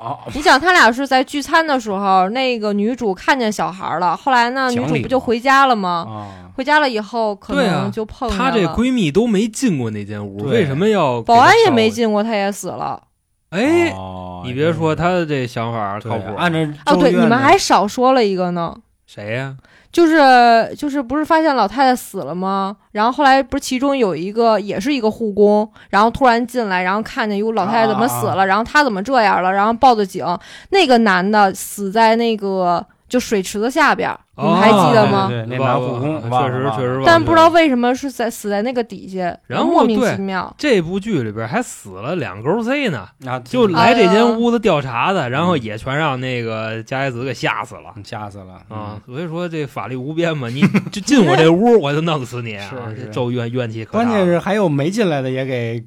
[0.00, 6.06] 啊，你想，他俩是在聚餐的时候，那个女主看见小孩儿了，后来呢，女主不就回家了吗？
[6.08, 12.10] 啊，回家了以后，可能就碰见她这闺蜜都没进过那间屋，为什么要保安也没进？
[12.12, 13.02] 过，她也死了。
[13.50, 16.34] 哎，哦你别说，他的这想法靠谱。
[16.36, 19.56] 按照哦，对，你们还少说了一个呢，谁呀？
[19.90, 22.76] 就是就是不是发现老太太死了吗？
[22.98, 30.26] 然后后来不是其中有一个也是一个护工，然后突然进来，然后看见有老太太怎么死了，然后她怎么这样了，然后报的警。
[30.70, 35.28] 那个男的死在那个就水池子下边儿，你们还记得吗？
[35.28, 40.54] 对对对那男护工忘忘了忘了确实确实，但不知道为什么是在死在那个底下，然后莫名其妙。
[40.58, 47.94] 这部剧里边还死了两勾 C 呢，啊，就来这间屋子调查的，然后也全让那个加耶子给吓死了。
[48.04, 49.00] 吓死了啊，！
[49.06, 50.60] 所以说这法律无边嘛，你
[50.92, 52.68] 就进我这屋，我就弄死你啊！
[52.94, 54.04] 是是这咒怨怨气可大。
[54.04, 55.82] 关键是还有没进来的也给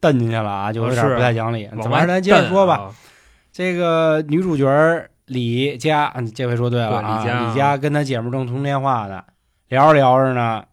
[0.00, 1.68] 蹬进去了啊，就有点是不太讲理。
[1.72, 2.74] 往外怎么着咱接着说吧。
[2.74, 2.90] 啊，
[3.52, 9.22] 这个女主角儿李佳，嗯这回说对了啊，对李佳李佳跟他姐们儿正通电话呢，
[9.68, 10.64] 聊着聊着呢，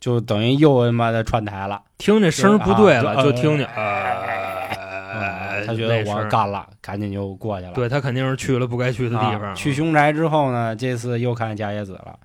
[0.00, 1.82] 就等于又他妈的串台了。
[1.98, 3.82] 听这声儿不对了，就啊就听见啊
[5.12, 7.72] 呃，他觉得我干了，赶紧就过去了。
[7.74, 12.18] 对他肯定是去了不该去的地方，啊去凶宅之后呢，这次又看见迦野子了，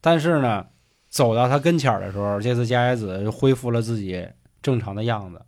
[0.00, 0.64] 但是呢，
[1.10, 4.26] 走到他跟前儿的时候，这次迦野子就恢复了自己
[4.62, 5.42] 正常的样子，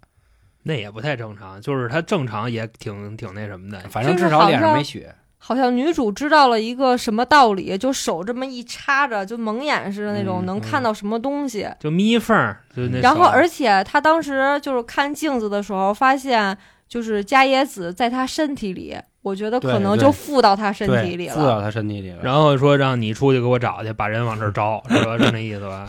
[0.65, 5.15] 那也不太正常，就是他正常也挺挺那什么的，反正至少脸上没血。
[5.43, 11.67] 好像女主知道了一个什么道理，就手这么一插着，就蒙眼似的那种，嗯能看到什么东西。
[11.81, 13.01] 就眯缝儿，就那。
[13.01, 21.35] 然后，而且她当时就是看镜子的时候，发现就是加野子在她身体里，我觉得可能就附到她身体，里了。
[21.35, 22.19] 附到他身体里了。
[22.23, 25.19] 然后说让你出去给我找去，把人往这儿招，是吧？
[25.23, 25.89] 是那意思吧？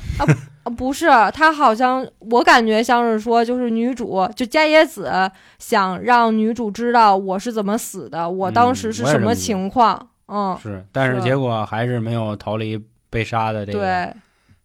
[0.63, 10.09] 啊，不是，他好像我感觉像是说，就是女主就加野子想让女主知道我是怎么死的，我当时是什么情况。
[10.27, 14.13] 嗯，是，但是是结果还是没有逃离被杀的这个对，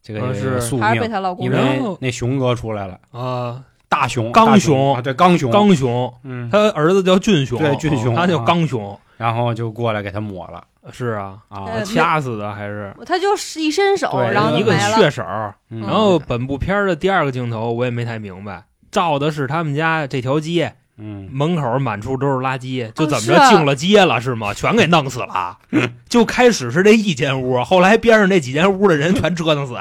[0.03, 3.63] 这个啊这个是还是被，她老公因为那熊哥出来了，啊，
[3.97, 8.45] 大熊，刚大熊啊，对，刚熊，刚雄，嗯，他儿子叫俊雄，对俊雄他叫啊。
[8.47, 10.63] 刚雄，然后就过来给他抹了。
[10.93, 11.65] 是啊，啊。
[11.65, 14.79] 呃，掐死的还是他就是一伸手，对然后一个。
[14.79, 15.23] 血手。
[15.71, 15.81] 嗯。
[15.81, 24.55] 然后本部片的第二个镜头我也没太明白，照的是他们家这条街嗯，门口满处都是垃圾，就怎么着进了街了是吗？
[24.55, 25.59] 全给弄死了。
[26.09, 29.75] 就开始是这一间屋，后来边上那几间屋的人全折腾死，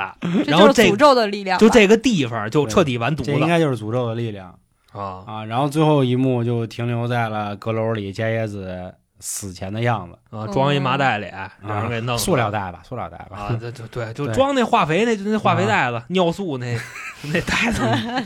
[0.44, 1.58] 这然后这就是诅咒的力量。
[1.58, 4.54] 就这个地方就彻底完犊子这应该就是诅咒的力量
[4.92, 5.24] 啊！
[5.26, 5.46] 啊。
[5.46, 8.94] 然后最后一幕就停留在了阁楼里加耶子
[9.28, 11.26] 死前的样子，啊，装一麻袋里，
[11.68, 13.36] 让人给弄啊塑料袋吧，塑料袋吧。
[13.38, 16.78] 啊，对对对，就装那化肥那就那化肥袋子、尿素那
[17.34, 17.82] 那袋子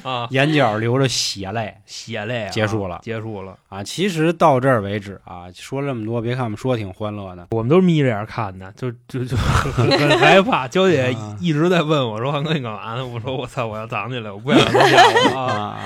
[0.05, 3.57] 啊，眼角流着血泪血泪啊结束了结束了。
[3.69, 3.81] 啊！
[3.81, 10.67] 其实到这儿为止啊，说这么多，别看我们说挺欢乐的，我们都是眯着眼看的，就就就很很害怕。
[10.67, 14.65] 娇姐啊一直在问我说：“韩哥，你干嘛呢？”我说：“我操，我要藏起来，我不想
[15.33, 15.79] 啊！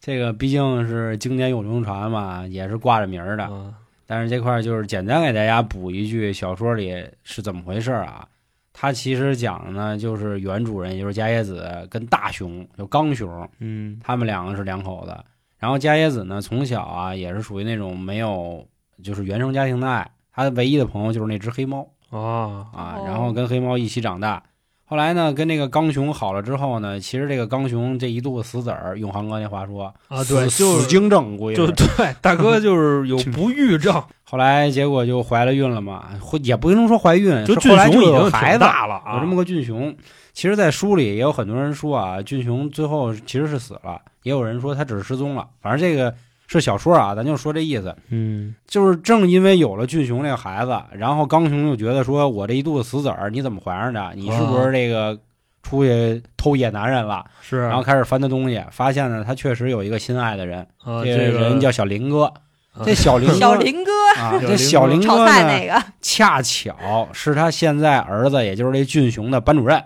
[0.00, 3.44] 这个毕竟是经典永流传嘛，也是挂着名儿的。
[3.44, 3.74] 啊
[4.10, 8.26] 但是这块儿就是简单给大家补一句，小说里是怎么回事啊？
[8.72, 15.14] 它其实讲的呢，就是原主人，也就是迦野子跟大熊，就刚熊，嗯他们两个是两口子。
[15.58, 18.66] 然后迦野子呢，从小啊也是属于那种没有
[19.02, 24.42] 就是原生家庭的爱，他唯一的朋友就是那只黑猫哦啊哦，然后跟黑猫一起长大。
[24.90, 36.06] 后来呢，跟那个刚雄好了之后呢，其实这个刚雄这一肚子死子儿，用航哥那话说啊，死对，就是死精症，估计就对大哥就是有 不育症，后来结果就怀了孕了嘛，
[36.42, 39.94] 也不能说怀孕，就俊后来就雄已经有孩子，大了啊，有这么个俊雄。
[40.32, 45.46] 其实，在书里也有很多人说啊，俊雄最后其实是死了，也有人说他只是失踪了。
[45.60, 46.14] 反正这个
[46.48, 47.94] 是小说啊，咱就说这意思。
[48.08, 54.12] 嗯就是正因为有了俊雄这个孩子，然后刚雄就觉得说，我这一肚子死子儿，你怎么怀上的？
[54.16, 55.16] 你是不是这个
[55.62, 57.24] 出去偷野男人了？
[57.40, 62.24] 是，然后开始翻他东西，发现呢，他确实有一个心爱的人，啊这这个人叫小林哥。
[62.24, 69.82] 啊这小林哥小林哥啊，这小林炒哥那个，恰巧是他现在儿子，也就是这俊雄的班主任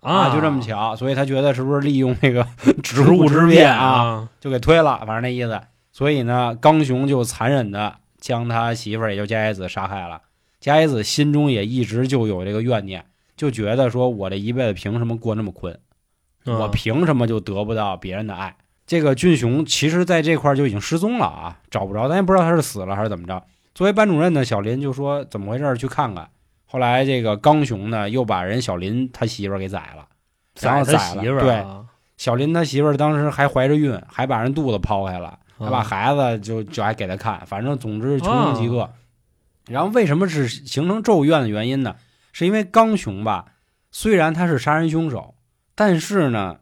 [0.00, 2.46] 啊，就这么巧，所以他觉得是不是利用那个
[2.84, 5.60] 职职务之便啊，啊，就给推了，反正那意思。
[5.96, 10.20] 所以呢，刚雄就残忍的将他媳妇儿，也就加野子杀害了。
[10.60, 13.02] 加野子心中也一直就有这个怨念，
[13.34, 15.80] 就觉得说我这一辈子凭什么过那么困？
[16.44, 18.54] 我啊凭什么就得不到别人的爱？
[18.86, 23.42] 这个俊雄其实在这块就已经失踪了啊，找不着，咱也不知道他是死了还是怎么着。
[23.74, 26.28] 作为班主任呢，小林就说怎么回事去看看。
[26.66, 30.06] 后来这个刚雄呢又把人小林他媳妇儿给宰了，
[30.60, 31.86] 然后宰宰了对啊，
[32.18, 38.90] 小林他媳妇儿当时还怀着孕，还把人肚子剖开了，还把啊孩子就就还给他看，反正总之穷凶极恶。
[39.68, 41.96] 然后为什么是形成咒怨的原因呢？
[42.32, 43.46] 是因为刚雄吧，
[43.90, 45.34] 虽然他是杀人凶手，
[45.74, 46.58] 但是呢，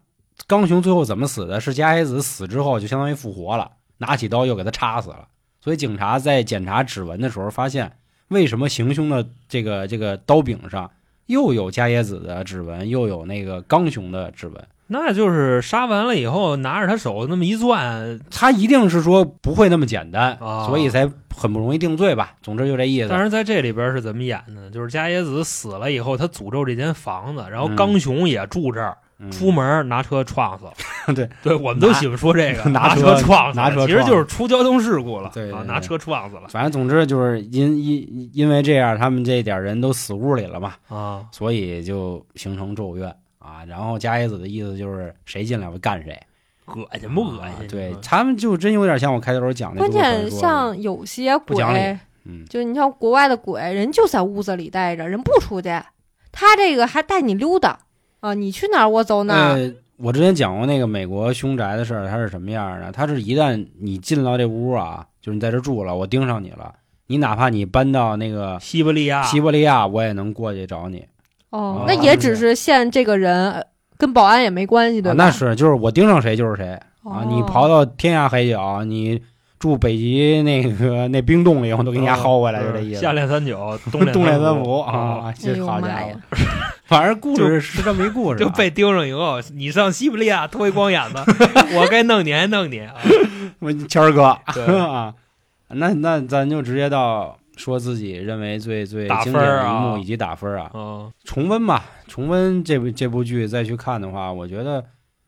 [0.47, 1.61] 刚雄最后怎么死的？
[1.61, 5.29] 是加野子死之后就相当于复活了，拿起刀又给他插死了。
[5.61, 10.91] 所以警察在检查指纹的时候发现，为什么行凶的这个这个刀柄上
[11.27, 14.69] 又有加野子的指纹，又有那个刚雄的指纹？
[14.87, 22.35] 那就是杀完了以后拿着他手那么一攥，他一定是说不会那么简单，啊所以才很不容易定罪吧。
[22.43, 23.09] 总之就这意思。
[23.09, 24.71] 但是在这里边是怎么演的？
[24.71, 30.73] 就是加野子死了以后，他诅咒这间房子，然后嗯刚雄也住这儿，嗯出门拿车撞死了。
[31.15, 41.23] 对对，我们都喜欢说这个，拿车车撞死，拿车其实就是出交通事故了，啊，对对对拿车撞死了反正总之就是因因因为这样，他们这点人都死屋里了嘛，啊。
[41.33, 43.15] 所以就形成咒怨
[43.45, 43.65] 啊。
[43.67, 46.19] 然后加野子的意思就是谁进来我干谁，
[46.67, 47.45] 恶心不恶心？
[47.45, 49.79] 啊对他们就真有点像我开头讲的。
[49.79, 55.69] 关键像有些不讲理鬼，嗯，就你像国外的鬼，人就在屋子里待着，人不出去。
[56.33, 57.79] 他这个还带你溜达
[58.21, 59.55] 啊，你去哪儿我走哪儿。
[59.55, 62.91] 呃，我之前讲过那个美国凶宅的事儿，它是什么样的？
[62.91, 66.75] 它是一旦你进到这屋啊，就是你在这住了，我盯上你了，
[67.07, 71.07] 你哪怕你搬到那个西伯利亚，西伯利亚，我也能过去找你。
[71.55, 73.63] 啊，哦那也只是限这个人，呃
[73.97, 75.25] 跟保安也没关系，对啊，吧？
[75.25, 76.81] 那是，就是我盯上谁就是谁啊！
[77.05, 79.23] 哦你跑到天涯海角，你
[79.59, 83.01] 住北极那个那冰洞里，我都给你家薅回来，就这意思。
[83.01, 86.17] 夏练三九，冬冬练练三伏啊，啊，哎好家伙妈呀！！
[86.87, 91.17] 反正故事是这么一故事啊，就被盯上以后，你上西伯利亚脱一光眼子，
[91.79, 92.95] 我该弄你还弄你啊！
[93.61, 95.15] 我谦儿哥对 啊，
[95.69, 99.73] 那那咱就直接到说自己认为最最打经典的分儿啊。
[99.73, 101.13] 一幕以及打分儿啊，嗯。
[101.25, 104.85] 重温吧，重温这部这部剧再去看的话，我觉得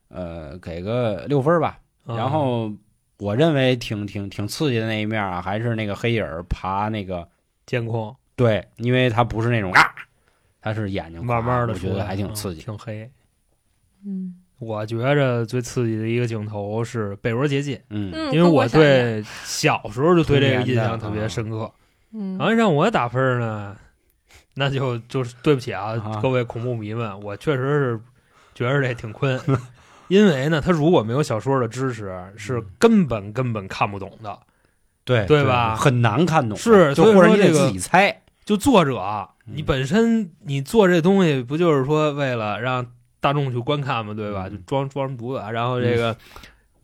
[0.09, 1.79] 呃给个六分吧。
[2.07, 2.17] 嗯。
[2.17, 2.73] 然后
[3.19, 7.29] 我认为挺挺挺刺激的那一面啊，还是那个黑影爬那个
[7.65, 8.15] 监控。
[8.35, 9.81] 对，因为它不是那种啊，
[10.61, 12.61] 它是眼睛慢慢的我觉得还挺刺激。
[12.61, 13.11] 挺黑。
[14.05, 14.37] 嗯。
[14.59, 18.11] 我觉着最刺激的一个镜头是被窝结界，嗯。
[18.15, 21.65] 嗯，因为我对小时候就对这个印象特别深刻。
[21.65, 21.73] 嗯
[22.13, 23.77] 然后让我打分呢，
[24.55, 28.01] 那就就是对不起啊啊，各位恐怖迷们，我确实是
[28.55, 29.41] 觉得这挺困，
[30.09, 34.39] 因为呢，他如果没有小说的支持，是根本根本看不懂的。
[35.05, 38.23] 对对吧很难看懂，是所以就或者你得说这个自己猜。
[38.45, 42.85] 就作者，你本身你做这东西不就是说为了让
[43.21, 44.47] 大众去观看嘛，对吧？
[44.49, 46.17] 嗯就装装什么犊子，然后这个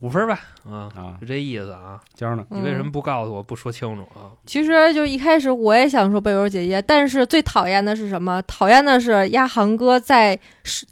[0.03, 0.37] 五分吧，
[0.69, 1.97] 啊，啊，就这意思啊。
[2.13, 2.43] 尖儿呢？
[2.49, 4.35] 你为什么嗯不告诉我，不说清楚啊？
[4.45, 8.41] 其实就一开始我也想说贝欧姐姐，但是最讨厌的是什么？
[8.45, 10.37] 讨厌的是鸭航哥在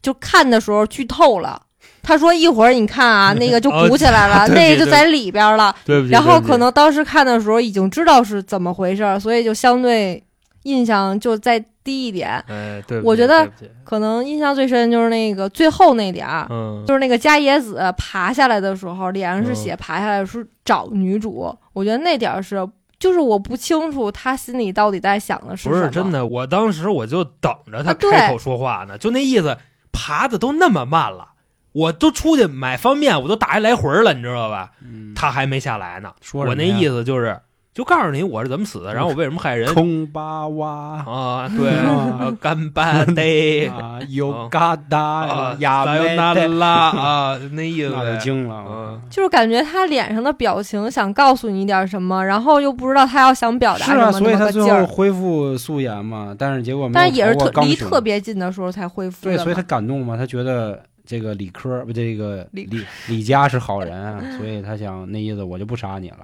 [0.01, 1.61] 就看的时候剧透了。
[2.01, 5.75] 他说一会儿你看啊，那个就鼓起来了，哦那个就在里边了。
[5.83, 10.23] 对不起，然后可能当时看的时候已经知道是怎么回事儿，所以就相对
[10.63, 12.31] 印象就再低一点。
[12.47, 13.49] 哎，对，我觉得
[13.83, 21.55] 可能印象最深就是那个最后那点儿，嗯，就是那个伽野子爬下来的时候，脸上是嗯血，爬下来是找女主。
[21.73, 22.67] 我觉得那点儿是，
[22.99, 25.75] 就是我不清楚他心里到底在想的是什么。
[25.75, 29.57] 不是真的，我当时我就等着他开口说话呢，就那意思，
[29.91, 31.29] 爬的都那么慢了，
[31.71, 34.71] 我都出去买方便面，我都打一来回了，你知道吧？
[34.83, 36.11] 嗯他还没下来呢。
[36.21, 37.39] 说我那意思就是，
[37.73, 40.69] 就告诉你我是怎么死的，然后我为什么害人空巴哇
[41.07, 41.49] 啊？
[41.55, 41.71] 对，
[42.41, 49.01] 干巴得 啊，有嘎达啊，呀撒由那拉啊，那意思那就了嗯。
[49.09, 54.61] 就是感觉他脸上的表情想告诉你点什么，然后又不知道他要想表达是啊，什么所以他最。
[54.63, 66.17] 后恢复素颜嘛，但是结果没有但是也是特离特别近的时候才恢复的对，所以他感动嘛，他觉得这个李科不这个李李李家是好人啊， 所以他想那意思我就不杀你了。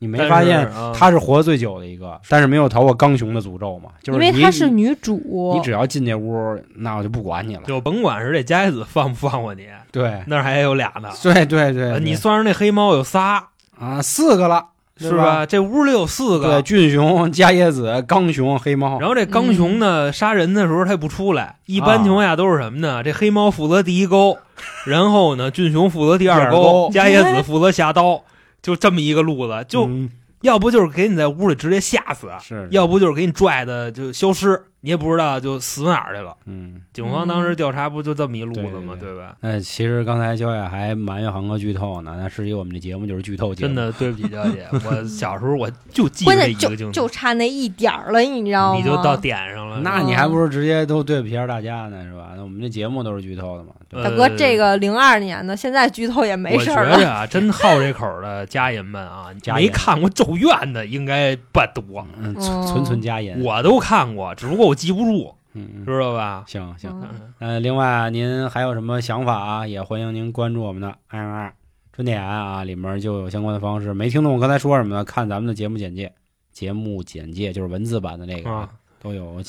[0.00, 3.90] 你没发现啊他是活最久的一个，但是没有逃过刚雄的诅咒嘛？
[4.02, 7.62] 就是因为她是女主，你只要进这屋，那我就不管你了。
[7.66, 11.08] 就甭管是这佳子放不放过你， 对，那儿还有俩呢。
[11.22, 14.66] 对对对，呃你算上那黑猫有仨，啊四个了，
[14.98, 15.44] 对是吧？
[15.44, 23.02] 这屋里有四个对，俊雄、伽椰子、刚雄、黑猫，然后这刚雄呢，杀人的时候他也不出来，一般情况下都是什么呢？
[23.02, 24.38] 这黑猫负责第一钩，
[24.86, 28.22] 然后呢，俊雄负责第二第二钩伽椰子负责下刀，
[28.62, 29.64] 就这么一个路子。
[29.68, 30.10] 就嗯
[30.42, 36.36] 要不就是给你在屋里直接吓死，是要不就是给你拽的就消失，你也不知道就死哪儿去了。
[36.46, 36.80] 嗯。
[36.92, 38.94] 警方当时调查不就这么一路子吗？
[38.98, 39.36] 对对对吧？
[39.40, 48.78] 那其实刚才焦野还埋怨航哥剧透呢，那实际我们这节目就是剧透节目，真的 对不起，小姐， 我小时候我就记着关这一键就就个镜头，差那一点儿了，你知道吗？
[48.78, 49.80] 你就到点上了。
[49.80, 52.32] 那你还不如直接都对不起下大家呢，是吧？
[52.36, 56.98] 那我们这节目都是剧透的嘛，对大哥，这个零二年的，现在剧透也没我觉事儿了。
[56.98, 62.04] 着啊，真好这口的家人们啊， 没看过《咒怨》的应该不多。
[62.18, 66.44] 嗯，哦纯纯加盐，我都看过，只不过我记不住，嗯嗯，知道吧？
[66.46, 67.08] 行行，
[67.38, 69.66] 嗯另外您还有什么想法啊？
[69.66, 71.52] 也欢迎您关注我们的 m 二
[71.92, 73.94] 春点啊，里面就有相关的方式。
[73.94, 75.04] 没听懂我刚才说什么的？
[75.04, 76.12] 看咱们的节目简介，
[76.52, 78.68] 节目简介就是文字版的那个啊，
[79.00, 79.42] 都有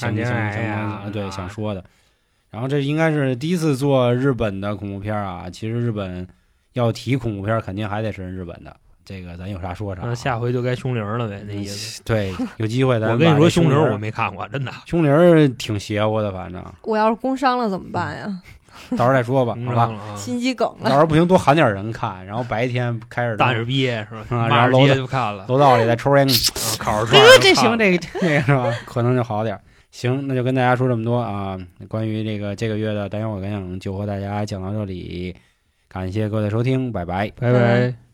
[1.11, 1.84] 对啊想说的。
[2.49, 5.49] 然后这应该是第一次做日本的恐怖片啊。
[5.49, 6.26] 其实日本
[6.74, 8.76] 要提恐怖片，肯定还得是日本的。
[9.10, 10.14] 这个咱有啥说啥啊。
[10.14, 11.99] 下回就该凶铃了呗，那意思。
[12.05, 14.72] 对，有机会咱我跟你说，凶铃我没看过，真的。
[14.86, 18.39] 凶铃儿挺邪乎的，反正我要是工伤了怎么办呀？
[18.91, 19.84] 到时候再说吧，好吧。
[19.86, 20.89] 啊心肌梗了。
[20.89, 24.47] 到时候不行，多喊点人看，然后白天开着大耳逼是吧？
[24.47, 28.72] 然后楼道就看了，楼道里再抽根烟， 啊烤着这串这行，这个这个是吧？
[28.86, 29.60] 可能就好点。
[29.91, 31.57] 行，那就跟大家说这么多啊。
[31.88, 35.36] 关于这个这个月的单元我感想就和大家讲到这里，
[35.88, 37.32] 感谢各位的收听，拜拜。
[37.39, 38.09] 拜拜。